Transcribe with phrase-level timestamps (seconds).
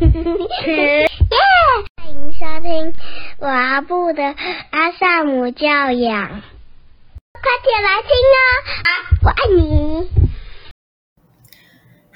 [0.00, 1.08] 耶！
[1.96, 2.94] 欢迎收听
[3.40, 4.22] 阿布的
[4.70, 6.28] 阿萨姆教养，
[7.32, 8.38] 快点来听哦！
[9.24, 10.08] 我爱你。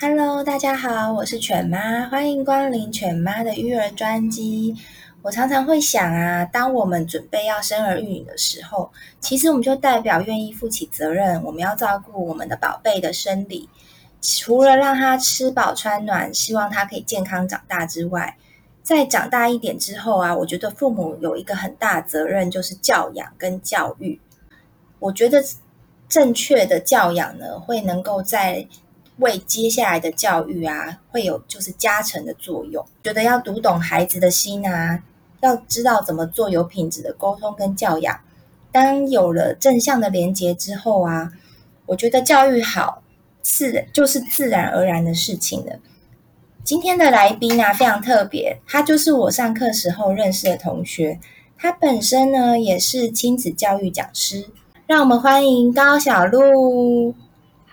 [0.01, 4.77] Hello，大家好，我是犬妈，欢迎光临犬妈的育儿专辑。
[5.23, 13.69] 我常常会想啊，当我们准备要生儿育女的时候，其实我们就代表愿意负起责任，我们要照顾我们的宝贝的生理。
[14.23, 18.37] 除了让他吃饱穿暖，希望他可以健康长大之外，
[18.81, 24.21] 在长大一点之后啊，我觉得父母有一个很大责任，就是教养跟教育。
[25.01, 25.43] 我觉得
[26.09, 28.65] 正确的教养呢，会能够在
[29.17, 32.87] 为接下来的教育啊，会有就是加成的作用。
[33.03, 35.03] 觉得要读懂孩子的心啊，
[35.41, 38.21] 要知道怎么做有品质的沟通跟教养。
[38.71, 41.33] 当有了正向的连接之后啊，
[41.87, 43.02] 我觉得教育好。
[43.43, 45.79] 自就是自然而然的事情了。
[46.65, 51.19] 今天的来宾啊，非常特别，他就是我上课时候认识的同学，
[51.59, 54.47] 他本身呢也是亲子教育讲师。
[54.87, 57.15] 让我们欢迎高小璐。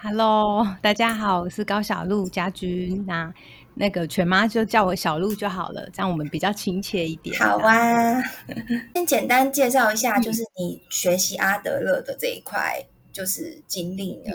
[0.01, 3.05] Hello，大家好，我是高小璐家君。
[3.05, 3.33] 那
[3.75, 7.37] 那个全妈就叫我小璐就好了，这样我们比较亲切一点。
[7.37, 8.21] 好啊，
[8.95, 14.33] 先简单介绍一下，就是你学习阿德勒的这一块，就是经历呢。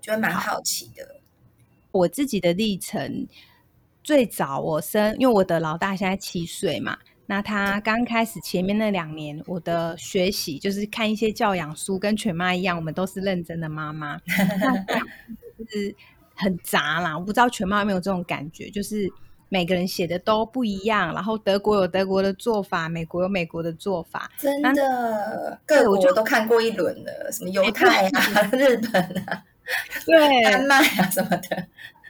[0.00, 1.16] 我觉得蛮好奇的，
[1.92, 3.28] 我自己的历程，
[4.02, 14.16] 最早我生，因为我的老大现在七岁嘛，那他刚开始前面那两年，我的学习就是看一些教养书，跟犬妈一样，我们都是认真的妈妈，
[15.58, 15.94] 就是
[16.34, 17.18] 很杂啦。
[17.18, 19.06] 我不知道犬妈有没有这种感觉，就是
[19.50, 29.44] 每个人写的都不一样，然后德国有德国的做法，美国有美国的做法，真的各国都看过一轮了，什么犹太啊、 日本啊。
[30.06, 31.66] 对，丹麦啊什么的，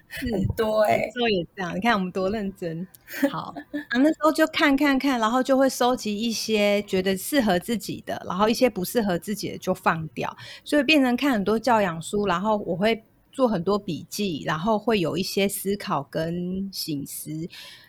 [0.08, 1.75] 很多哎，说也这样。
[1.77, 2.86] 你看我们多认真，
[3.30, 3.55] 好
[3.91, 3.98] 啊。
[3.98, 10.36] 那时候就看看看，然后就会收集一些觉得适合自己的，然后一些不适合自己的就放掉。
[10.64, 17.30] 所以变成看很多教养书，然后我会做很多笔记，然后会有一些思考跟醒思。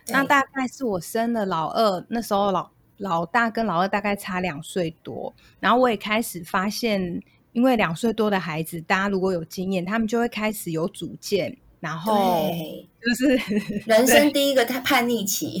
[0.08, 7.22] 那大概是我生了老二，那时候老老大跟老二大概差两岁多，然后我也开始发现。
[7.52, 12.50] 因为两岁多的孩子，大家如果有经验，他们就会开始有主见，然后
[13.00, 13.38] 就是
[13.86, 15.60] 人生第一个他叛逆期，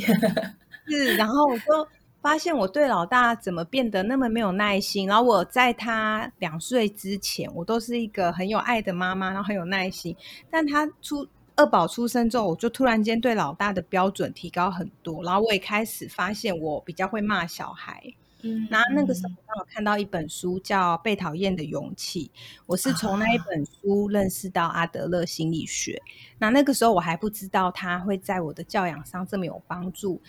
[0.88, 1.16] 是。
[1.16, 1.88] 然后我就
[2.22, 5.06] 发现我对老大怎么变得那么没有耐心。
[5.06, 10.16] 然后我在他两岁之前，我都是一个很有爱的妈妈，然后很有耐心。
[10.50, 11.26] 但他出
[11.56, 18.02] 二宝出生之后，我就突然间对老大的标准提高很多，然后我也开始发现我比较会骂小孩。
[18.42, 22.30] 嗯，然后那个时候刚好看到一本书叫《被讨厌的勇气》，
[22.66, 26.00] 我是从那一本书认识到阿德勒心理学。
[26.38, 30.20] 那那个时候我还不知道他会在我的教养上这么有帮助。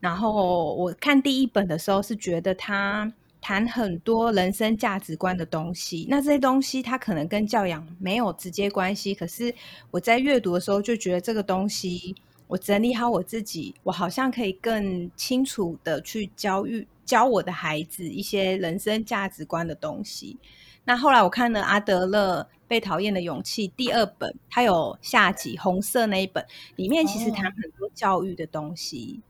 [0.00, 9.54] 然后我看第一本的时候是觉得他谈很多人生价值观的东西，那这些东西他可能跟教养没有直接关系，可是
[9.92, 12.16] 我在阅读的时候就觉得这个东西，
[12.48, 16.86] 我整理好我自己，我好像可以更清楚的去教育。
[17.08, 20.36] 教我的孩子一些人生价值观的东西。
[20.84, 26.44] 那后来我看了阿德勒《被讨厌的勇气》第二本，它有下集红色那一本，
[26.76, 29.20] 里面其实谈很多教育的东西。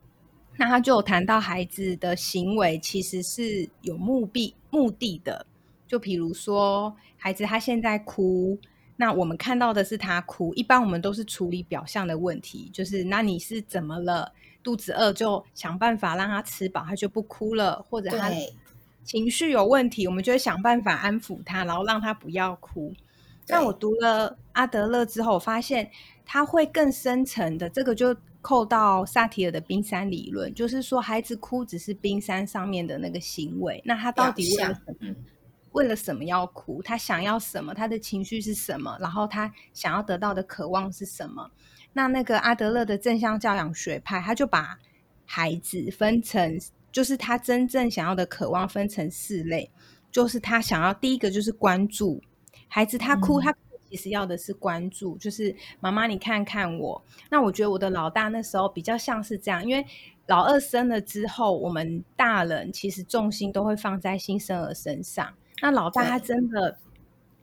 [0.56, 5.46] 那他就有谈到孩子的行为其实是有目的目的的，
[5.86, 8.58] 就比如说孩子他现在哭，
[8.96, 14.32] 那我们看到的是他哭，一般我们都是处理表象的问题，就是那你是怎么了？
[14.62, 18.30] 肚子饿就想办法让他吃饱，他就不哭了；或者他
[19.04, 22.94] 情绪有问题，我们就会想办法安抚他，然后让他不要哭。
[23.46, 25.90] 那我读了阿德勒之后，我发现
[26.26, 35.14] 他会更深层的，这个就扣到萨提尔的冰山理论，就是说孩子哭只是冰山上面的那个行为，那他到底为了什么？
[35.72, 36.82] 为了什么要哭？
[36.82, 37.72] 他想要什么？
[37.72, 38.96] 他的情绪是什么？
[39.00, 41.50] 然后他想要得到的渴望是什么？
[41.92, 44.78] 那那个阿德勒的正向教养学派，他就把
[45.24, 46.60] 孩子分成，
[46.92, 49.70] 就是他真正想要的渴望分成四类，
[50.12, 52.22] 就是他想要第一个就是关注
[52.68, 53.52] 孩子，他哭，他
[53.90, 57.02] 其实要的是关注，就是妈妈你看看我。
[57.30, 59.84] 那我觉得我的老大那时候比较像是这样，因为
[60.26, 66.78] 老二生了之后，我们大人其实重心都会放在新生儿身上，那老大他真的。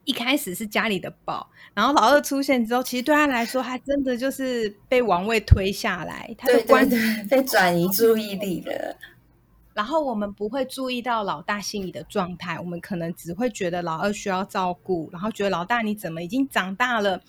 [0.05, 6.87] 一开始是家里的宝，然后老二出现之后，其实对他来说，他真的就是被王位推下来，他的关
[7.29, 8.95] 被转移注意力了。
[9.73, 17.21] 然后我们不会注意到老大心里的状态，我们可能只会觉得老二需要照顾，然后觉得老大你怎么已经长大了，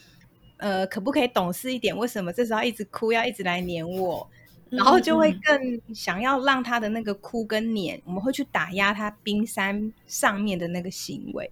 [0.59, 1.97] 呃，可不可以懂事一点？
[1.97, 4.29] 为什么这时候一直哭，要一直来黏我？
[4.69, 11.51] 然后就会更想要让他的那个哭跟黏，我们会去打压他冰山上面的那个行为。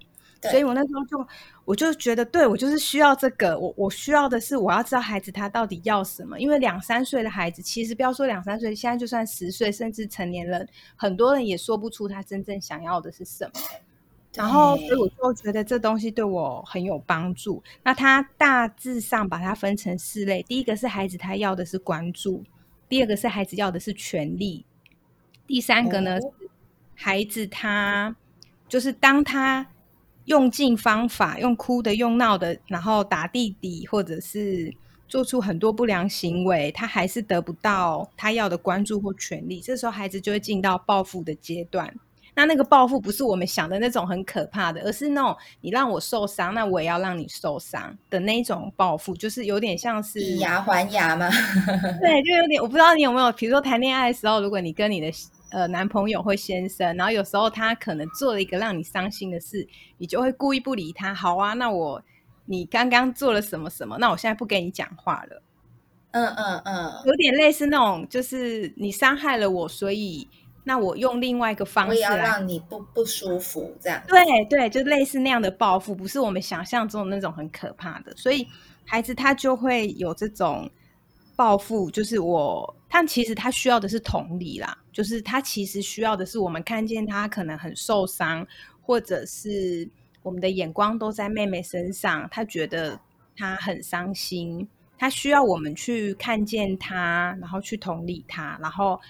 [0.51, 1.29] 所以我那时候就
[1.65, 6.39] 我就觉得，对我就是需要这个，我我需要的是我要知道孩子他到底要什么。
[6.39, 13.53] 因为两三岁的孩子，其实不要说两三岁，现在就算十岁甚至成年人，很多人也说不出他真正想要的是什么。
[14.35, 17.63] 然后，所以我就觉得这东西对我很有帮助。
[17.85, 22.43] 那他大致上把它分成四类：第一个是孩子他要的是关注；
[22.89, 24.65] 第二个是孩子要的是权利；
[25.47, 26.19] 第三个呢，
[26.97, 28.17] 孩子他
[28.69, 29.65] 就是当他
[30.27, 34.73] 用尽方法，用哭的、用闹的，然后打弟弟，或者是
[35.07, 39.61] 做出很多不良行为，他还是得不到他要的关注或权利。
[39.61, 41.95] 这时候，孩子就会进到报复的阶段。
[42.37, 51.31] 那那个报复不是我们想的那种很可怕的，而是那种你让我受伤，那我也要让你受伤的那种报复，就是有点像是以牙还牙嘛？
[52.03, 55.13] 对，就有点我不知道你有没有，比如说谈恋爱的时候，如果你跟你的
[55.55, 59.67] 呃男朋友或先生，然后有时候他可能做了一个让你伤心的事，
[59.99, 61.15] 你就会故意不理他。
[61.15, 62.03] 好啊，那我
[62.47, 63.97] 你刚刚做了什么什么？
[63.99, 65.43] 那我现在不跟你讲话了。
[66.11, 70.29] 嗯嗯嗯，有点类似那种，就是你伤害了我，所以。
[70.67, 78.17] 那我用另外一个方式，要让你不不舒服，这样对对，就类似那样的报复，不是我们想象中的那种很可怕的。
[78.17, 78.49] 所以
[78.87, 80.71] 孩子他就会有这种
[81.37, 88.47] 报复，就是我，但其实他需要的是同理啦，就是他其实需要的是我们看见他可能很受伤，
[88.81, 89.91] 或者是
[90.23, 93.01] 我们的眼光都在妹妹身上，他觉得
[93.37, 99.01] 他很伤心，他需要我们去看见他，然后去同理他，然后。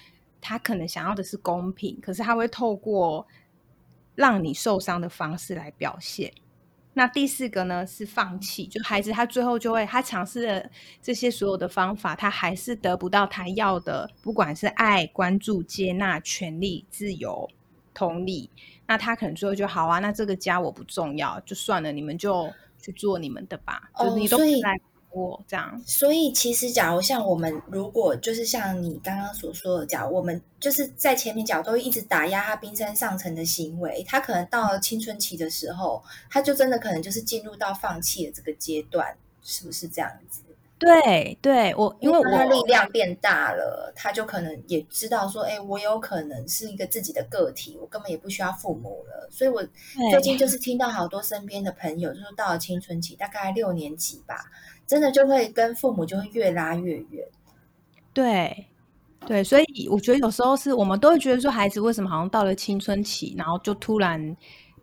[0.47, 3.27] 他可能想要的是公平，可是他会透过
[4.15, 6.31] 让你受伤的方式来表现。
[6.95, 10.65] 那第四个呢是放弃，就孩子他最后就会，他尝试了
[11.03, 17.51] 这些所有的方法，他还是得不到他要的，不管是爱、关注、接纳、权利、自由、
[17.93, 18.49] 同理。
[18.87, 22.49] 那他可能最后就好啊，那这个家我不重要，就算了，你们就
[22.81, 24.81] 去做你们的吧，就你都不来。
[25.15, 40.41] 我这样，所以其实，假如像我们，如果就是像你刚刚所说的，假如我们就是在前面讲都一直打压他冰山上层的行为，他可能到了青春期的时候，他就真的可能就是进入到放弃的这个阶段，是不是这样子？
[40.77, 49.29] 对，对我因为我力量变大了，他就可能也知道说，哎，我有可能是一个自己的个体，我根本也不需要父母了。
[49.31, 49.65] 所以我
[50.11, 54.45] 最近就是听到好多身边的朋友，就是到了青春期，大概六年级吧。
[54.87, 57.27] 真的就会跟父母就会越拉越远，
[58.13, 58.67] 对
[59.27, 64.37] 对，所以我觉得有时候是我们都会觉得说，孩子为什么好像到了青春期，然后就突然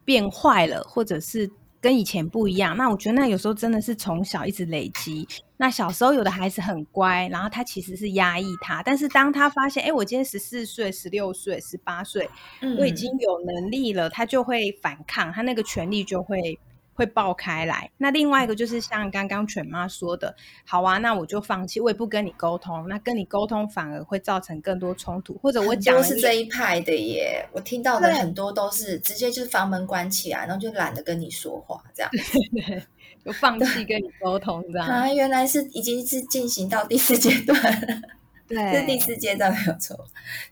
[0.03, 1.47] 变坏了，或者是
[1.79, 2.75] 跟以前不一样。
[2.75, 5.27] 那我觉得那有时候真的是从小一直累积。
[5.57, 12.27] 那小时候有的孩子很乖，然后他其实是压抑他，但是当他发现，哎，我今天十四岁、十六岁、十八岁，
[12.79, 16.57] 我已经有能力了，他就会反抗，他那个权利就会。
[17.01, 17.89] 会爆开来。
[17.97, 22.87] 那另外一个就是像刚刚犬妈说的，好啊，那我就放弃，我也不跟你沟通。
[22.87, 27.43] 那跟你沟通反而会造成更多冲突，或者我讲是这一派的耶。
[27.51, 32.11] 我听到的很多都是直接就是房门关起来，然后就懒得跟你说话，这样
[32.53, 32.83] 对，
[33.25, 34.85] 就放弃跟你沟通这样。
[34.87, 37.57] 啊，原来是已经是进行到第四阶段，
[38.47, 40.05] 对，是第四阶段没有错。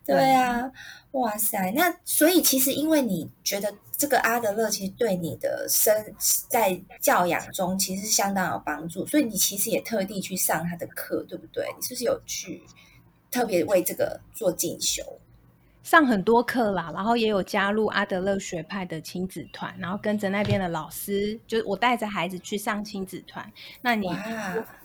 [0.03, 0.71] 对啊，
[1.11, 3.71] 哇塞，那所以其实因为你觉得。
[3.99, 5.93] 这个阿德勒其实对你的生
[6.47, 11.67] 在教养中其实是相当有帮助，所以你其实也特地去上他的课，对不对？
[11.75, 12.63] 你是不是有去
[13.29, 15.03] 特别为这个做进修？
[15.83, 23.51] 上很多课啦，然后也有加入阿德勒学派的亲子团，然后跟着那边的老师，就是我带着孩子去上亲子团，
[23.81, 24.07] 那你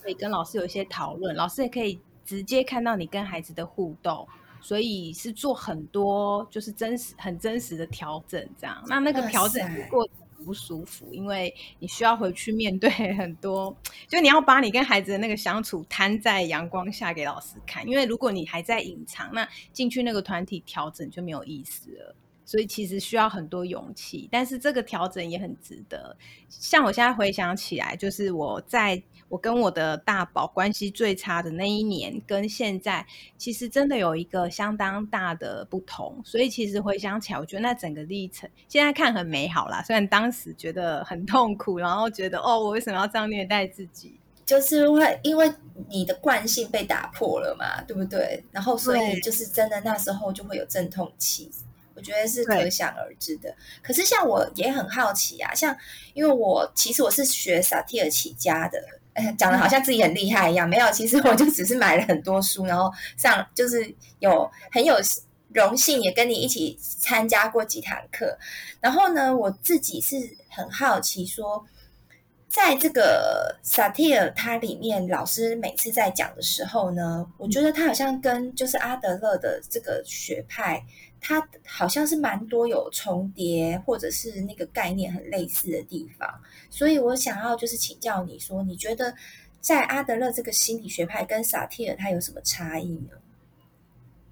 [0.02, 4.26] 可以跟老师有一些讨论，老师也可以直接看到你跟孩子的互动。
[4.64, 8.82] 所以是做很多，就是真实、很真实的调整，这样。
[8.86, 13.76] 那那个调整过程不舒服，因为你需要回去面对 很多，
[14.08, 17.86] 就你要把你跟孩子的那个相处摊在阳光下给老师看。
[17.86, 22.16] 因为如果你还在隐藏，那进去那个团体调整就没有意思了。
[22.44, 26.16] 所以其实需要很多勇气，但是这个调整也很值得。
[26.48, 33.04] 像我现在回想起来，就是我在我跟我的大宝关系最差的那一年，跟现在
[33.36, 36.20] 其实真的有一个相当大的不同。
[36.24, 39.82] 所以其实回想起来，我觉得那整个历程现在看很美好啦。
[39.82, 44.14] 虽然当时觉得很痛苦，然后觉得哦，我为什么要这样虐待自己？
[44.44, 45.50] 就是会因为
[45.88, 48.44] 你的惯性被打破了嘛，对不对？
[48.52, 51.50] 然后所以就是真的那时候就会有阵痛期。
[52.04, 53.54] 我觉得是可想而知的。
[53.82, 55.74] 可是像我也很好奇啊，像
[56.12, 58.78] 因为我其实我是学萨提尔起家的，
[59.14, 64.96] 哎， 讲的好像自己很厉害一样，没有，其实我就只是买了很多书，然后上就是有很有
[65.54, 68.36] 荣幸也跟你一起参加过几堂课，
[68.82, 71.64] 然后呢，我自己是很好奇说。
[72.46, 80.80] 在这个萨提尔，它里面老师每次在讲的时候呢，我觉得他好像跟就是阿德勒的这个学派，
[81.26, 86.28] 它好像是蛮多有重叠，或者是那个概念很类似的地方。
[86.68, 89.14] 所以我想要就是请教你说，你觉得
[89.58, 93.16] 在阿德勒这个心理学派跟萨提尔它有什么差异呢？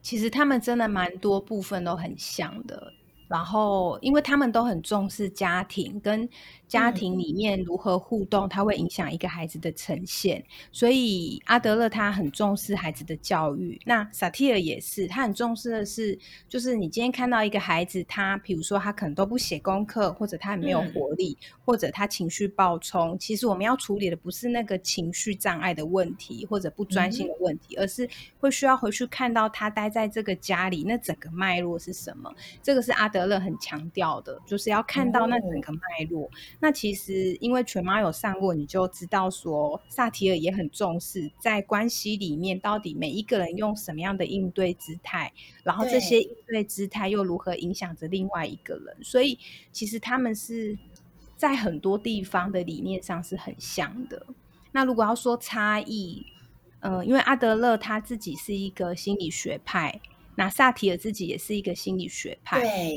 [0.03, 2.93] 其实他们真的蛮多部分都很像的。
[3.27, 6.29] 然后，因为他们都很重视家庭跟
[6.73, 10.45] 家庭里面如何互动，它会影响一个孩子的呈现。
[10.73, 13.81] 所以阿德勒他很重视孩子的教育。
[13.87, 23.19] 那萨提尔也是，他很重视的是，就是你今天看到一个孩子，他比如说他可能都不写功课，或者他很没有活力，或者他情绪暴冲。
[23.19, 32.31] 其实我们要处理的不是那个情绪障碍的问题，或者不专心的问题，而是会需要回去看到他待在这个家里那整个脉络是什么。
[32.63, 33.23] 这个是阿德。
[33.23, 36.29] 德勒很强调的，就是要看到那整个脉络。
[36.63, 45.33] 那其实因为全妈有上过，你就知道说，萨提尔也很重视在关系里面，到底每一个人用什么样的应对姿态，
[45.65, 48.97] 然后这些应对姿态又如何影响着另外一个人。
[49.03, 49.37] 所以
[49.73, 50.79] 其实他们是
[51.37, 54.25] 在很多地方的理念上是很像的。
[54.71, 56.25] 那如果要说差异，
[56.79, 60.01] 嗯，因为阿德勒他自己是一个心理学派。
[60.35, 62.97] 那萨提尔自己也是一个心理学派，对，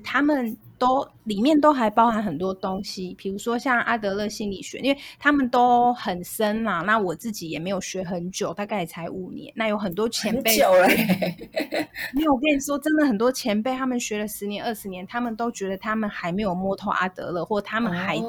[0.00, 6.82] 他们都里面都还包含很多东西，比如说像阿德勒心理学，因为他们都很深嘛。
[6.82, 9.50] 那我自己也没有学很久，大概也才五年。
[9.56, 10.86] 那有很多前辈，久了，
[12.14, 18.22] 因为我跟你说，真的很多前辈，他们学了十年、二十年，他们都觉得他们还没有摸透阿德勒，或他们还萨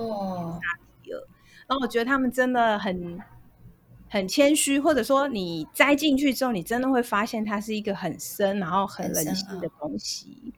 [1.04, 1.22] 提尔。
[1.68, 3.20] 然后我觉得他们真的很。
[4.08, 10.54] 很谦虚，或者说你栽进去之后，你真的会发现它是一个很深，然后很人性的东西。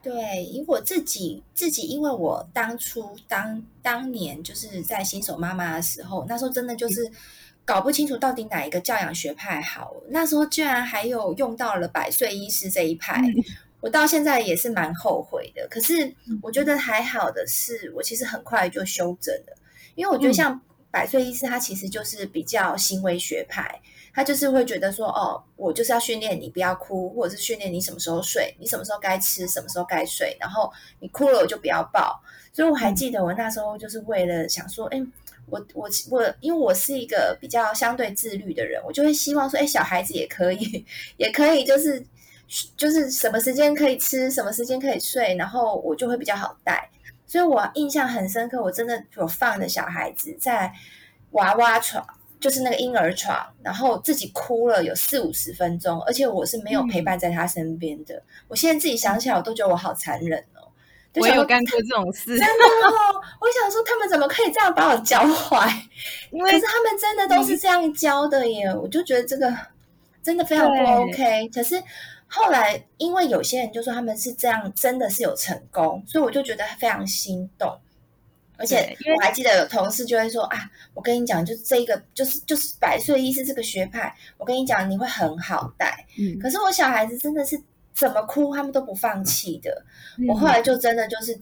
[0.00, 7.10] 对，因为我自己自己，因为我当初当当年就是在新手妈妈的时候，那时候真的就是
[7.64, 9.92] 搞不清楚到底哪一个教养学派好。
[10.08, 13.20] 那时候居然还有用到了百岁医师这一派，
[13.80, 15.66] 我到现在也是蛮后悔的。
[15.68, 19.58] 可是我觉得还好的是，我其实很快就修正了，
[19.94, 20.58] 因为我觉得像。
[20.90, 23.80] 百岁医师他其实就是比较行为学派，
[24.14, 32.20] 他就是会觉得说，哦，我就是要训练你不要哭，或者是训练你什么时候睡，你什么时候该吃，什么时候该睡，然后你哭了我就不要抱。
[32.52, 35.00] 所以我还记得我那时候就是为了想说，哎，
[35.46, 40.84] 我我我，因为我是一个比较相对自律的人，我就会希望说，哎，小孩子也可以，
[41.18, 42.04] 也可以，就是
[42.76, 46.88] 就是什么时间可以吃，什么时间可以睡，然后我就会比较好带。
[47.28, 50.72] 所以我印象很深刻，我真的有放的小孩子在
[51.32, 52.02] 娃娃床，
[52.40, 58.22] 就是那个婴儿床，然后自己哭了有四五十分钟，而且我是没有陪伴在他身边的。
[58.48, 60.66] 我现在自己想起来，我都觉得我好残忍哦。
[61.16, 62.64] 我有干过这种事，真的。
[63.40, 65.68] 我想说，他们怎么可以这样把我教坏？
[66.30, 68.74] 可是他们真的都是这样教的耶。
[68.74, 69.54] 我就觉得这个
[70.22, 71.46] 真的非常不 OK。
[71.50, 71.78] 可是。
[72.28, 77.76] 后来，因为有些人就说他们是这样，真的是有成功，所以我就觉得非常心动。
[78.58, 80.58] 而且我还记得有同事就会说啊，
[80.92, 86.04] 我跟你讲，就是这个，就是就是百岁医师这个学派，我跟你讲，你会很好带。
[86.18, 87.60] 嗯，可是我小孩子真的是
[87.94, 89.84] 怎么哭，他们都不放弃的。
[90.28, 91.38] 我后来就真的就是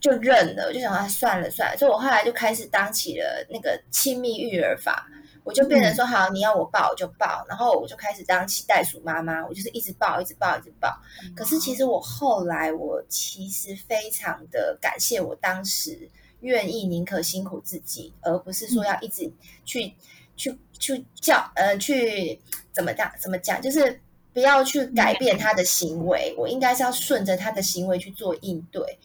[0.00, 1.78] 就认了，就想啊，算了算了。
[1.78, 5.08] 所以我后来就开始当起了那个亲密育儿法。
[5.46, 10.92] 我就变成说好，你要我抱我就抱，然后我就开始当起袋鼠妈妈，我就是一直抱，一直抱，一直抱。
[11.36, 16.10] 可是其实我后来，我其实非常的感谢我当时
[16.40, 19.32] 愿意宁可辛苦自己，而不是说要一直
[19.64, 19.94] 去
[20.36, 22.40] 去去叫呃去
[22.72, 24.00] 怎么讲怎么讲，就是
[24.32, 28.98] 不要去改变他的行为，我应该是要顺着他的行为去做应对。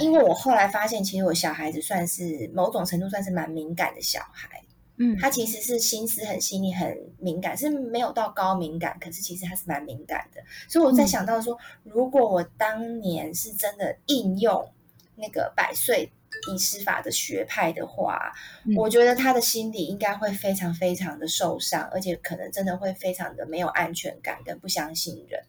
[0.00, 4.62] 因为我后来发现，其实我小孩子算是某种程度算是蛮敏感的小孩。
[4.98, 10.42] 嗯，他其实是心思很细腻、很敏感，是没有到高敏感，可是其实他是蛮敏感的。
[10.68, 14.72] 所以我在想到说，如果我当年是真的应用
[15.14, 16.10] 那个百岁
[16.52, 18.32] 医师法的学派的话，
[18.76, 25.42] 我觉得他的心理应该会非常非常的受伤，而且可能真的会非常的没有安全感跟不相信人。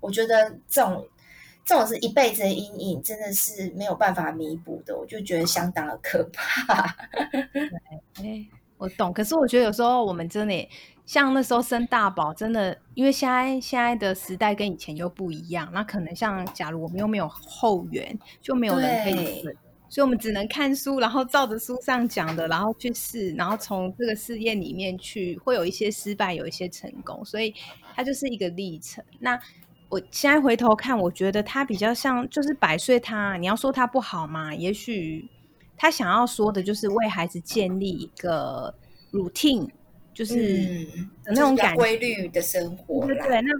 [0.00, 1.06] 我觉得这种
[1.64, 4.96] 这种是一辈子的阴影，真的是没有办法弥补的。
[4.96, 6.96] 我就觉得相当的可怕。
[8.14, 8.48] 对，
[8.78, 10.68] 我懂，可是我觉得有时候我们真的
[11.04, 19.42] 像那时候生大宝，真的因为现在现在的时代跟以前又不一样，那可能像假如我们又没有后援，就没有人可以
[19.90, 27.54] 所以我们只能看书，然后照着书上讲的，然后去试，然后从这个试验里面去，会有一些失败，有一些成功，所以
[27.94, 29.02] 它就是一个历程。
[29.18, 29.40] 那
[29.88, 34.54] 我现在回头看，我觉得它比较像就是百岁它，你要说它不好嘛？
[34.54, 35.26] 也许
[35.78, 38.74] 他想要说的就是为孩子建立一个
[39.12, 39.68] routine，
[40.12, 40.86] 就是
[41.24, 43.06] 那种感规律的生活。
[43.06, 43.52] 对对，那。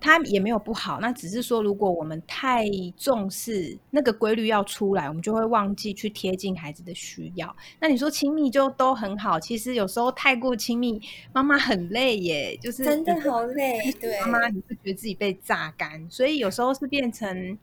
[0.00, 2.64] 他也没有不好，那只是说，如果我们太
[2.96, 7.54] 重视那个规律要出来，我们就会忘记去贴近孩子的需要。
[7.78, 11.00] 那你说亲密就都很好，其实有时候太过亲密，
[11.32, 13.92] 妈妈很累耶，就是真的好累。
[14.00, 17.56] 对，妈妈你会觉得自己被榨干，所以有时候是变成，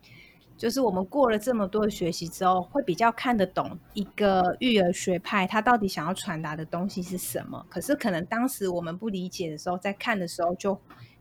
[0.60, 7.66] 就是我们过了这么多的学习之后，会比较看得懂一个育儿学派他到底想要传达的东西是什么。
[7.68, 10.80] 可是可能当时我们不理解的时候，在看的时候就。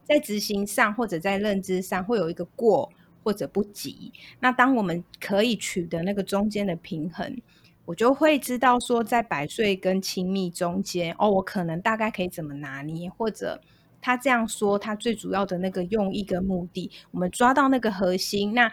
[0.09, 2.91] 在执行上或者在认知上会有一个过
[3.23, 7.37] 或者不及，那当我们可以取得那个中间的平衡，
[7.85, 13.61] 我就会知道说，在百岁跟亲密中间，哦，我可能大概可以怎么拿捏，或者
[14.01, 18.73] 他这样说，他最主要的那个用意跟目的，我们抓到那个核心，那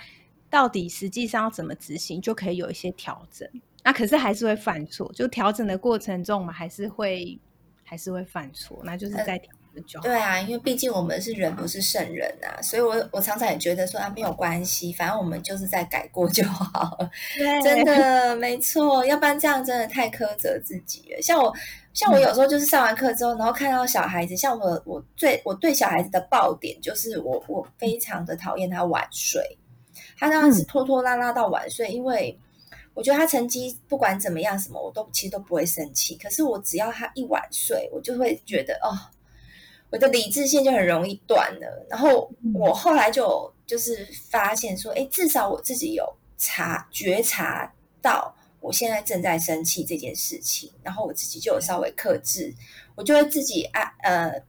[0.56, 3.46] 到底实际上要怎么执行，就可以有一些调整。
[3.84, 7.38] 那可是还是会犯错，就调整的过程中，我们还是会
[7.84, 10.02] 还是会犯错，那就是在调整。
[10.02, 16.98] 对啊，因为毕竟我们是人，不是圣人啊，所以我我常常也觉得说啊，没有关系，反正我们就是在改过就好。
[17.62, 21.22] 真的没错，要不然这样真的太苛责自己了。
[21.22, 21.54] 像我，
[21.94, 29.58] 像我有时候就是上完课之后，然后看到小孩子，像我，我最我对小孩子的爆点就是我我非常的讨厌他晚睡，
[30.18, 32.38] 他当然是拖拖拉拉到晚睡，因为
[32.94, 38.96] 我觉得他成绩不管怎么样什么，我都其实都不会生气，可是我只要他一晚睡，我就会觉得哦。
[39.92, 46.04] 我的理智线就很容易断了，然后我后来就就是发现说，哎，至少我自己有
[46.38, 52.54] 察觉察到我现在正在生气这件事情，然后我自己就有稍微克制，
[52.96, 54.42] 我就会自己啊呃，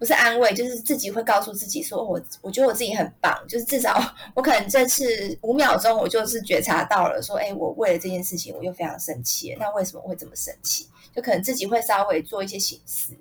[0.00, 4.02] 不是安慰，就是自己会告诉自己说，我我觉得我自己很棒，就是至少
[4.34, 10.88] 我可能这次五秒钟我就是觉察到了，说，哎，我为了这件事情我又非常生气，那为什么会这么生气？
[11.14, 13.12] 就可能自己会稍微做一些醒思，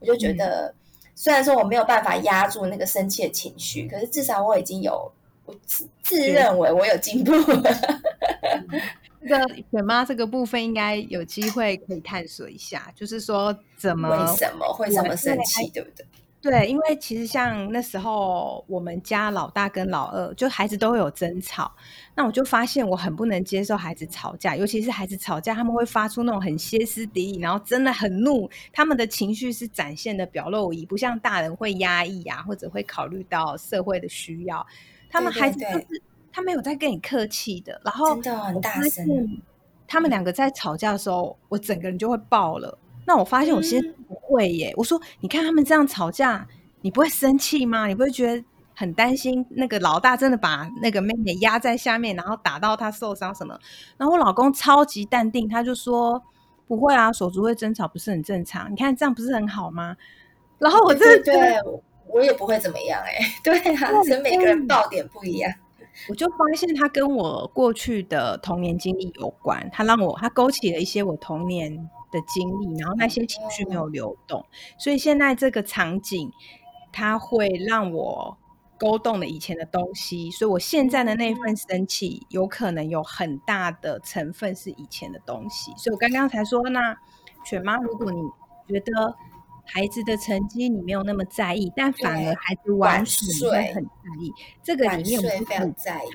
[0.00, 0.74] 我就觉得。
[1.16, 5.08] 虽然说我没有办法压住那个生气的情绪，可是至少我已经有
[5.44, 7.62] 我自自认为我有进步了。
[9.22, 16.04] 这个雪妈这个部分应该有机会可以探索一下，就是说怎么为什么会这么生气，对不对？
[16.44, 21.72] 对，因为其实像那时候我们家老大跟老二，就孩子都会有争吵。
[22.14, 34.66] 那我就发现我很不能接受孩子吵架，尤其是孩子吵架，他们会发出那种很歇斯底里，然后真的很怒，他们的情绪是展现的表露仪，不像大人会压抑啊，或者会考虑到社会的需要。
[35.08, 39.42] 他们孩子就是他没有在跟你客气的，然后真的很大声。
[39.88, 42.78] 他们两个在吵架的时候，我整个人就会爆了。
[43.06, 44.72] 那我发现我其实不会耶。
[44.76, 46.46] 我说，你看他们这样吵架，
[46.80, 47.86] 你不会生气吗？
[47.86, 53.58] 你不会觉得很担心那个老大真的把那个妹妹压在下面，然后打到她受伤什么？
[53.96, 56.22] 然后我老公超级淡定，他就说
[56.66, 58.72] 不会啊，手足会争吵不是很正常？
[58.72, 59.96] 你看这样不是很好吗？
[60.58, 61.58] 然后我真的对
[62.08, 63.18] 我也不会怎么样哎。
[63.44, 65.52] 对啊，所以每个人爆点不一样。
[66.08, 71.88] 我就发现他跟我过去的童年经历有关，他让我他勾起了一些我童年。
[72.14, 74.46] 的经历，然后那些情绪没有流动，
[74.78, 76.30] 所以现在这个场景，
[76.92, 78.38] 它会让我
[78.78, 85.72] 勾动了以前的东西，所以我现在的那份生气，有可能有很大的成分是以前的东西。
[85.76, 86.96] 所以我刚刚才说，那
[87.44, 88.20] 犬妈，如果你
[88.68, 89.14] 觉得
[89.66, 96.08] 孩子的成绩你没有那么在意，但反而孩子玩水会很在意，这个里面我非常在意。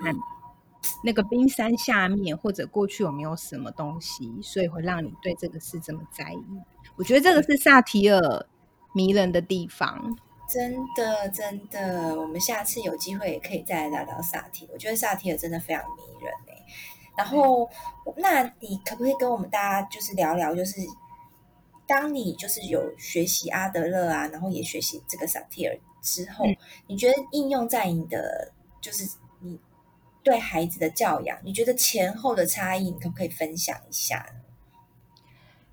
[1.04, 6.46] 那个冰山下面，或者过去有没有什么东西，所以会让你对这个事这么在意？
[6.96, 8.46] 我觉得这个是萨提尔
[8.94, 10.18] 迷人的地方。
[10.48, 14.68] 真的，真的，我们下次有机会也可以再来聊聊萨提。
[14.74, 16.66] 我觉得萨提尔真的非常迷人哎。
[17.16, 17.70] 然后，
[18.18, 20.82] 那你可不可以跟我们大家就是聊聊，就是
[21.86, 26.46] 当你就是有学习阿德勒啊，然后也学习这个萨提尔之后，
[26.88, 29.08] 你觉得应用在你的就是
[29.42, 29.60] 你。
[30.24, 34.26] 对孩子的教养，你觉得前后的差异，你可不可以分享一下？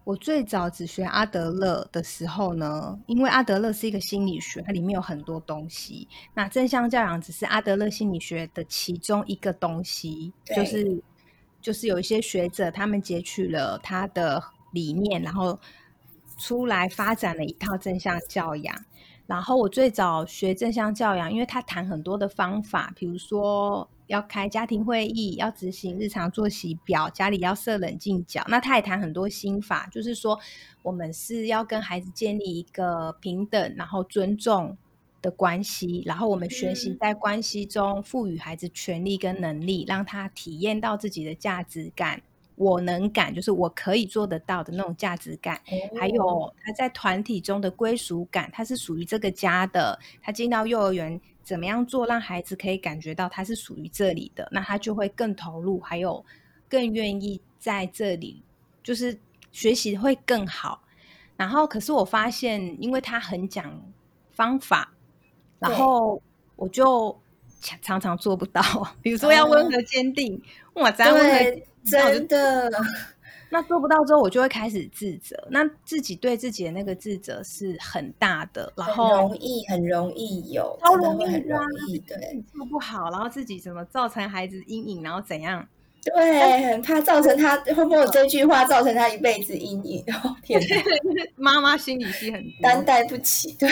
[0.05, 6.07] 我最早只学阿德勒的时候呢，因为阿德勒是一个心理学，它里面有很多东西。
[6.33, 11.03] 那正向教养只是阿德勒心理学的其中一个东西，就是
[11.61, 15.59] 就是有一些学者他们截取了他的理念，然后
[16.39, 18.77] 出来发展了一套正向教养。
[19.27, 28.45] 然后我最早学正向教养，因为他谈很多的方法，比如说要开家庭会议，要执行日常作息表，家里要设冷静角。
[28.49, 30.39] 那他也谈很多心法，就是说
[30.83, 34.77] 我们是要跟孩子建立一个平等，然后尊重
[35.21, 42.23] 的关系，然后我们学习在关系中赋予孩子权利跟能力，让他体验到自己的价值感。
[42.55, 45.61] 我能感就是我可以做得到的那种价值感，
[46.01, 49.99] 还有他在团体中的归属感，他是属于这个家的。
[50.23, 54.49] 他进到幼儿园，怎么样做让孩子可以感觉到他是属于这里的？
[54.51, 56.25] 那他就会更投入，还有
[56.69, 58.43] 更愿意在这里，
[58.83, 59.17] 就是
[59.53, 60.83] 学习会更好。
[61.37, 63.81] 然后，可是我发现，因为他很讲
[64.33, 64.93] 方法，
[65.61, 66.21] 然后
[66.57, 67.17] 我就
[67.61, 68.61] 常常做不到。
[69.01, 70.43] 比如说要温和坚定，
[70.75, 71.63] 哇，这样温和。
[71.85, 72.69] 真的，
[73.49, 75.37] 那做不到之后，我就会开始自责。
[75.51, 82.17] 那自己对自己的那个自责是很大的，然后容易很容易有，超容易很容易对
[82.53, 85.67] 做不好，然后自己怎么造成孩子阴影，然后怎样？
[86.03, 90.05] 对，很怕造成他会不会这句话造成他一辈子阴影？
[90.23, 90.67] 哦天哪，
[91.37, 93.69] 妈妈心理戏很担待不起，对。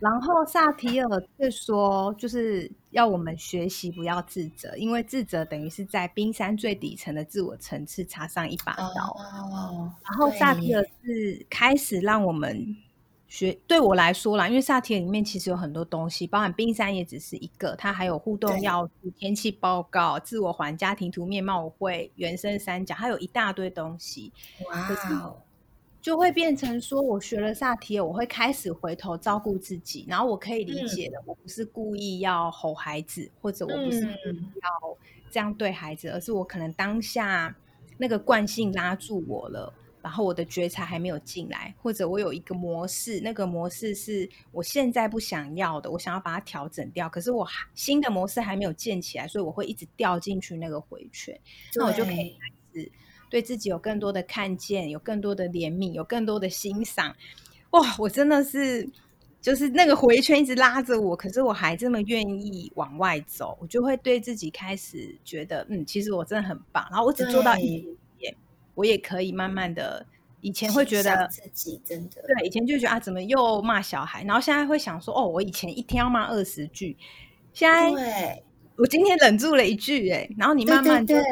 [0.00, 9.16] 然后萨提尔是说，就是要我们学习不要自责，因为自责等于是在冰山最底层的自我层次插上一把刀。
[10.02, 12.76] 然后萨提尔是开始让我们
[13.28, 24.32] 学，对我来说啦，因为萨提尔里面其实有很多东西，包含冰山也只是一个，它还有互动要素、天气报告、自我环、家庭图面貌会、原生三角，还有一大堆东西。
[24.70, 25.34] 哇！
[26.04, 34.98] 就会变成说，我学了萨提尔，我会开始回头照顾自己，然后我可以理解的，我不是故意要吼孩子，或者我不是要
[35.30, 37.56] 这样对孩子，而是我可能当下
[37.96, 51.40] 那个惯性拉住我了，然后我的觉察还没有进来，或者我有一个模式，那个模式是我现在不想要的，我想要把它调整掉，可是我新的模式还没有建起来，所以我会一直掉进去那个回圈，
[51.76, 52.92] 那我就可以开始。
[53.34, 57.12] 对自己有更多的看见，有更多的怜悯，有更多的欣赏。
[57.70, 58.88] 哇，我真的是，
[59.40, 66.86] 就是那个回圈一直拉着我，可是我还这么愿意往外走，我就会对自己开始觉得，嗯，其实我真的很棒。
[66.92, 67.84] 然后我只做到一
[68.20, 68.32] 点，
[68.76, 70.06] 我也可以慢慢的。
[70.40, 74.22] 以前会觉得自己真的对，以前就觉得啊，怎么又骂小孩？
[74.22, 76.96] 然后现在会想说，哦，我以前一天要骂二十句，
[77.52, 78.43] 现在对。
[78.76, 81.22] 我今天忍住了一句，哎，然后你慢慢对，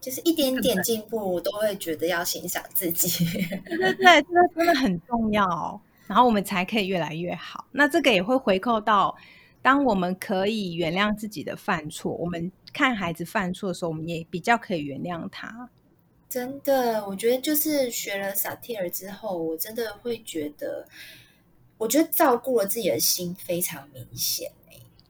[0.00, 3.24] 就是一点点进步，都会觉得要欣赏自己。
[3.64, 7.64] 对对对，这个真的很重要，然后我们才可以越来越好。
[7.70, 9.14] 那这个也会回扣到，
[9.62, 15.70] 当我们可以原谅自己的犯错，我们看孩子犯错的时候，我们也比较可以原谅他。
[16.28, 20.88] 真的，我觉得就是学了萨提尔之后，我真的会觉得，
[21.78, 24.50] 我觉得照顾了自己的心非常明显。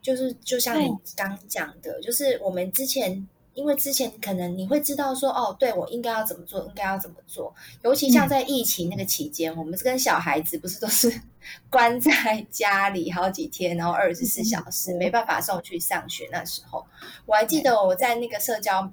[0.03, 7.55] 就是就像你刚讲的，就是我们之前，因为之前可能你会知道说，哦，对我应该要怎么做，应该要怎么做。
[7.83, 11.23] 尤其像在疫情那个期间，我们跟小孩子不是都是
[11.71, 16.29] 关在家里好几天，然后二十四小时没办法送去上学。
[16.33, 16.85] 那时候
[17.25, 18.93] 我还记得我在那个社交。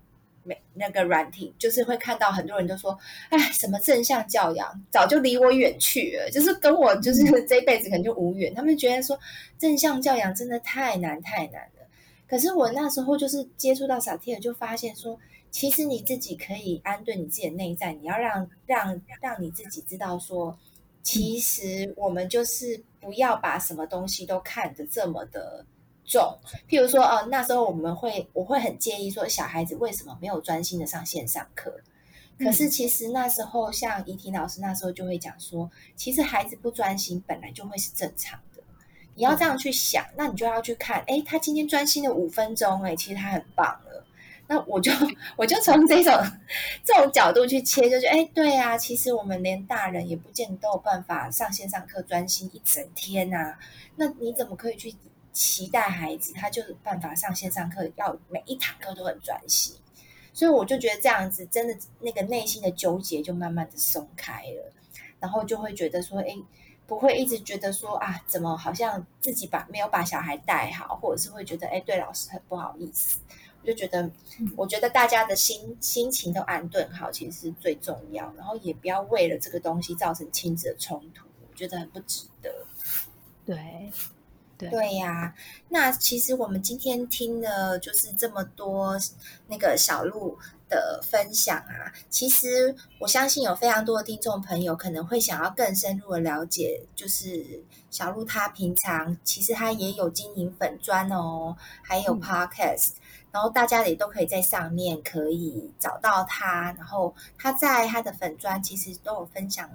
[0.73, 2.97] 那个软体就是会看到很多人都说，
[3.30, 8.54] 哎，什么正向教养早就离我远去了，就是跟我就是这辈子可能就无缘。
[8.54, 9.19] 他们觉得说
[9.58, 11.88] 正向教养真的太难太难了。
[12.28, 15.19] 可是我那时候就是接触到萨提尔，就发现说，
[15.52, 20.58] 其实你自己可以安顿你自己的内在，你要让让让你自己知道说，
[21.04, 25.65] 其实我们就是不要把什么东西都看得这么的。
[26.10, 26.36] 重，
[26.67, 31.72] 譬如说，哦，那时候我们会，我会很介意说，小孩子为什么没有专心的上线上课？
[32.39, 38.63] 可是其实那时候，像怡婷老师那时候就会讲说，其实孩子不专心本来就会是正常的。
[39.13, 44.04] 你要这样去想，那你就要去看，哎，他今天专心了五分钟，哎，其实他很棒了。
[44.48, 44.91] 那我就
[45.38, 46.12] 我就从这种
[46.84, 53.60] 这种角度去切，就觉得，哎，对啊，其实我们连大人也不见得都有办法上线上课专心一整天啊。
[53.98, 54.95] 那你怎么可以去？
[55.39, 59.73] 期待孩子，他就办法上线上课，要每一堂课都很专心，
[60.34, 64.73] 所以我就觉得这样子，真的那个内心的纠结就慢慢的松开了，
[65.17, 66.36] 然后就会觉得说，哎，
[66.86, 73.19] 不会一直觉得说啊，怎么好像自己把没有把小孩带好，或者是会觉得，哎，对老师很不好意思，
[73.62, 74.12] 我就觉得，
[74.58, 82.54] 我觉得大家的心心情都安顿好，其实是最重要，然后也不要为了这个东西造成亲子的冲突，我觉得很不值得。
[83.45, 83.89] 对。
[84.67, 85.34] 对呀，
[85.69, 89.00] 那其实我们今天听了就是这么多
[89.48, 102.89] 那个小鹿的分享啊，其实我相信有非常多的听众朋友可能会想要更深入的了解，就是小鹿他平常其实他也有经营粉砖哦，还有 podcast，
[103.32, 109.69] 然后大家也都可以在上面可以找到他，然后他在他的粉砖其实都有分享。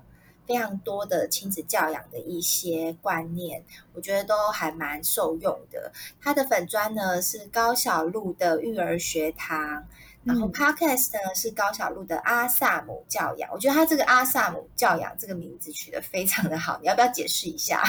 [0.46, 5.92] 非常多的亲子教养的一些观念，我觉得都还蛮受用的。
[6.20, 9.84] 他的粉砖呢是高小路的育儿学堂，
[10.22, 13.50] 然后 Podcast 呢是高小路的阿萨姆教养。
[13.52, 17.82] 我觉得他这个阿萨姆教养这个名字取得非常的好，你要不要解释一下？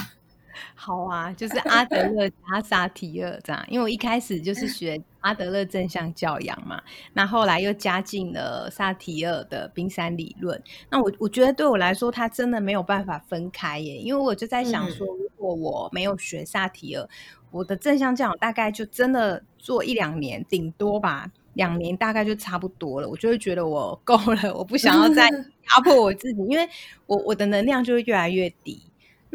[0.73, 6.81] 好啊，就是阿德勒加萨提尔这样，因为我一开始就是 学阿德勒正向教养嘛，
[7.13, 10.61] 那后来又加进了萨提尔的冰山理论。
[10.89, 17.07] 那我我觉得对我来说，它真的没有办法分开耶，因为我就在想说，如果我没有学萨提尔，
[17.51, 25.27] 我的正向教养大概就真的做一两年，顶多吧，两年大概就差不多了，我就会觉得我够了，我不想要再
[25.65, 26.67] 压迫我自己，因为
[27.07, 28.79] 我我的能量就会越来越低。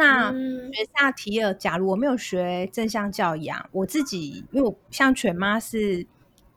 [0.01, 0.33] 那
[0.73, 6.07] 学萨提尔，假如我没有学正向教养，我自己因为我像犬妈是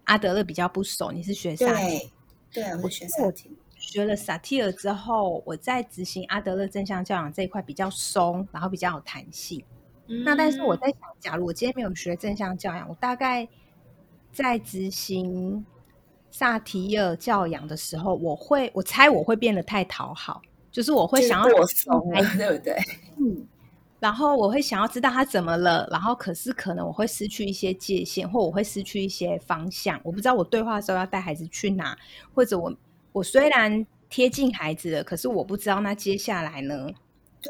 [0.06, 2.10] 阿德勒比较不熟，你是学萨提，
[2.54, 9.62] 对，我学萨提，学了萨提尔之后，我在执行阿德勒正向教养这一块比较松，然后比较有弹性。
[10.26, 13.46] 那但是我在想，假如我今天没有学正向教养，我大概
[14.32, 15.66] 在执行
[16.32, 20.42] 萨提尔教养的时候，我会我猜我会变得太讨好。
[20.74, 22.76] 就是我会想要过松，对不对？
[23.20, 23.48] 嗯，
[24.00, 30.02] 然后我会想要知道他怎么了，然后可是可能我会失去一些界限，或我会失去一些方向。
[30.04, 31.96] 我不知道我对话的时候要带孩子去哪，
[32.34, 32.76] 或者我
[33.12, 36.88] 我虽然贴近孩子了，可是我不知道那接下来呢？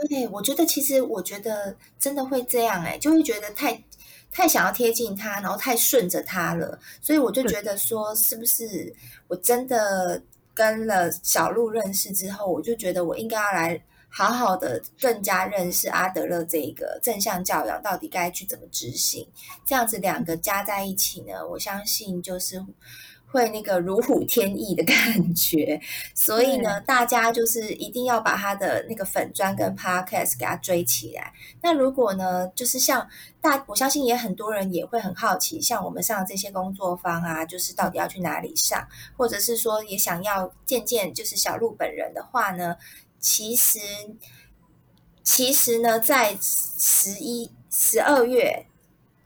[0.09, 3.81] 对，我觉得其实我觉得真的会这样，哎，就会觉得太
[4.29, 8.93] 太想要贴近他，然后太顺着他了，所以我就觉得说，是不是
[9.29, 10.21] 我真的？
[10.53, 19.27] 跟了小鹿认识之后，我就觉得我应该要来好好的更加认识阿德勒这个正向教养到底该去怎么执行。
[19.65, 22.63] 这样子两个加在一起呢，我相信就是
[23.33, 25.81] 会那个如虎添翼的 感觉。
[26.15, 31.33] 所以呢，大家就是一定要把他的那个粉砖跟 podcast 给他追起来。
[31.61, 33.05] 那如果呢，就是像。
[33.43, 42.77] 大我相信也很多人也会很好奇，像我们上这些工作坊啊，就是到底要去哪里上，或者是说也想要见见就是小鹿本人的话呢，
[43.19, 43.81] 其实
[45.23, 48.65] 其实呢，在十一十二月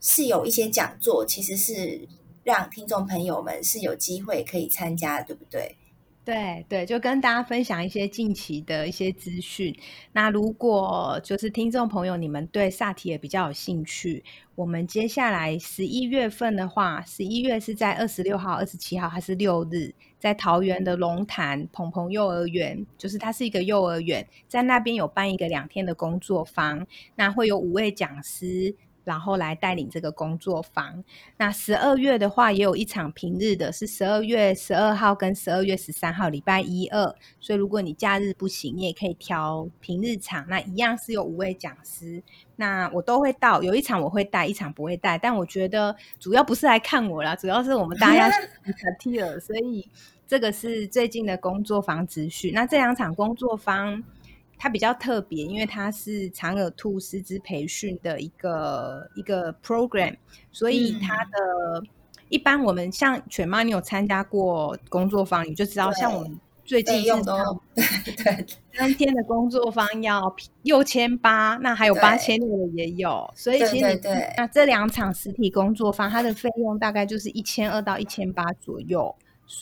[0.02, 2.08] 是有一些讲座，其实是
[2.48, 5.76] 让听众朋友们是有机会可以参加，对不对？
[6.24, 9.76] 对对，就跟大家分享一些近期的一些资讯。
[10.14, 14.24] 那如果就是听众朋友，你们对萨提也比较有兴趣，
[14.56, 28.74] 我们接下来十一月份的话，十一月是在二十六号、二十七号还是六日，在桃园的龙潭鹏鹏幼儿园，就是它是一个幼儿园，在那边有办一个两天的工作坊，那会有五位讲师。
[29.08, 31.02] 然后来带领这个工作坊。
[31.38, 37.16] 那十二月的话，也有一场平日的，是十二月十二号跟十二月十三号，礼拜一二。
[37.40, 40.46] 所以如果你假日不行，你也可以挑平日场。
[40.50, 42.22] 那一样是有五位讲师，
[42.58, 43.64] 那我都会到。
[43.64, 45.18] 有一场我会带，一场不会带。
[45.18, 49.90] 但我觉得主要不是来看我啦，主要是我们大家要去 t a 所以
[50.28, 52.54] 这个是最近的工作坊资讯。
[52.54, 54.04] 那这两场工作坊。
[54.58, 60.16] 它比较特别，因为它是长耳兔师资培训的一个一个 program，
[60.52, 61.84] 所以它的
[62.30, 67.34] 一般我们像犬妈，你有参加过工作坊，你就知道，像我们最近用都
[68.04, 74.02] 对三 天的工作坊要六千八，那还有八千六的也有，所以其实
[74.36, 79.16] 那这两场实体工作坊，它的费用大概就是一千二到一千八左右。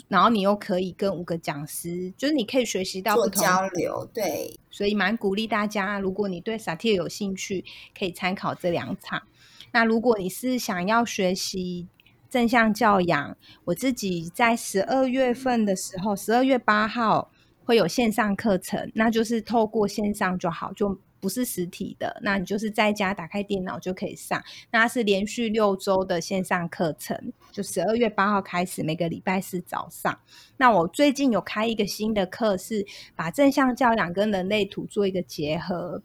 [0.08, 7.64] 然后你又可以跟五个讲师，就是你可以学习到不同交流，对，所以蛮鼓励大家，如果你对萨提尔有兴趣，
[7.98, 9.24] 可以参考这两场。
[9.72, 11.88] 那如果你是想要学习
[12.30, 17.32] 正向教养，我自己在十二月份的时候，十二月八号
[17.64, 21.00] 会有线上课程，那就是透过线上就好，就。
[21.26, 24.40] 不是实体的，那你就是在家打开电脑就可以上。
[24.70, 27.20] 那是连续六周的线上课程，
[27.52, 30.16] 就十二月八号开始，每个礼拜四早上。
[30.56, 32.86] 那我最近有开一个新的课，是
[33.16, 36.00] 把正向教养跟人类图做一个结合，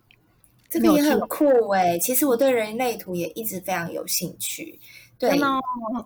[0.70, 1.98] 这个也很酷哎。
[1.98, 4.80] 其实我对人类图也一直非常有兴趣。
[5.18, 5.38] 对，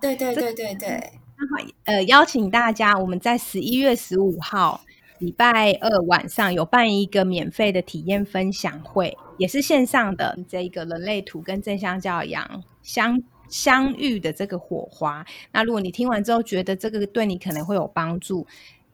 [0.00, 1.12] 对对对对对。
[1.37, 4.81] 那呃，邀请大家，我们在十一月十五号。
[5.18, 15.24] 礼拜二晚上有办一个免费的体验分享会，也是线上的这一个人类图跟正向教养相相遇的这个火花。
[15.53, 18.46] 那如果你听完之后觉得这个对你可能会有帮助，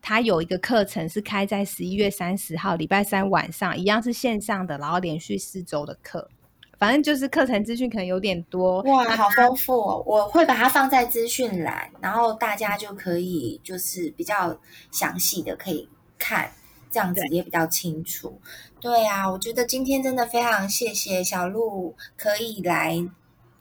[0.02, 6.28] 它有一个课程是开在十一月三十号礼拜三晚上，一样是线上的，然后连续四周的课。
[6.78, 10.02] 反正就是课程资讯可能有点多哇，好丰富哦！
[10.06, 14.58] 我会把它放在资讯栏，然后大家就可以就是比较
[14.90, 15.86] 详细的可以
[16.20, 16.52] 看，
[16.92, 18.40] 这样子也比较清楚。
[18.78, 22.96] 对啊，我觉得今天真的非常谢谢小鹿可以来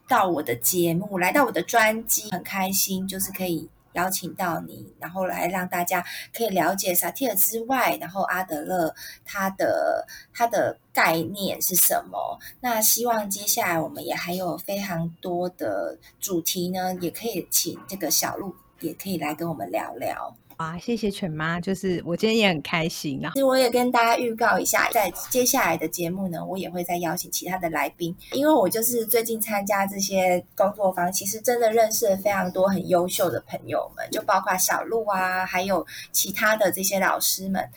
[0.07, 3.69] 到我的节目，来到我的专辑，很开心，就是可以。
[3.93, 8.93] 邀请到你，然后来让大家可以了解萨提尔之外，然后阿德勒
[9.25, 12.39] 他的他的概念是什么？
[12.61, 20.37] 那希望接下来我们也还有非常多的主题呢，也可以请这个小鹿也可以来跟我们聊聊。
[20.59, 23.31] 啊，谢谢犬妈，就是我今天也很开心啊。
[23.33, 37.69] 其实我也跟大家预告一下，在接下来的节目呢，我也会再邀请其他的来宾，因为我就是最近参加这些工作坊，其实真的认识了非常多很优秀的朋友们，就包括小鹿啊，还有其他的这些老师们。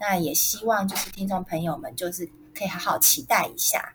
[0.00, 3.94] 那也希望就是听众朋友们，就是可以好好期待一下。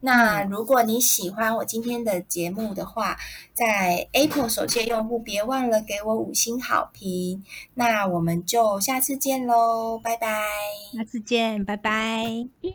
[0.00, 3.16] 那如果你喜欢我今天的节目的话，
[3.54, 7.44] 在 Apple 手机用户别忘了给我五星好评。
[7.74, 10.28] 那我们就下次见喽，拜拜！
[10.96, 12.24] 下次见，拜拜！
[12.62, 12.74] 谢谢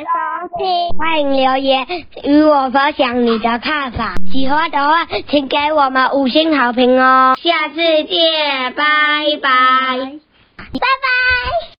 [0.00, 1.86] 收听，欢迎留言
[2.24, 4.14] 与我分享你的看法。
[4.32, 7.36] 喜欢的话，请给我们五星好评哦。
[7.42, 8.82] 下次见，拜
[9.40, 10.18] 拜！
[10.56, 11.77] 拜拜。